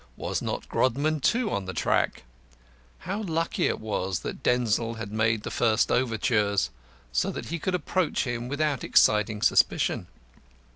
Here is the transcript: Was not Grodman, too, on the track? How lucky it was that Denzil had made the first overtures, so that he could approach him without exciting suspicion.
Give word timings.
Was 0.17 0.41
not 0.41 0.67
Grodman, 0.67 1.19
too, 1.19 1.51
on 1.51 1.65
the 1.65 1.75
track? 1.75 2.23
How 3.05 3.21
lucky 3.21 3.67
it 3.67 3.79
was 3.79 4.21
that 4.21 4.41
Denzil 4.41 4.95
had 4.95 5.11
made 5.11 5.43
the 5.43 5.51
first 5.51 5.91
overtures, 5.91 6.71
so 7.11 7.29
that 7.31 7.49
he 7.49 7.59
could 7.59 7.75
approach 7.75 8.23
him 8.25 8.47
without 8.47 8.83
exciting 8.83 9.43
suspicion. 9.43 10.07